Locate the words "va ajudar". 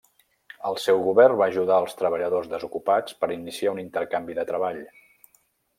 1.41-1.77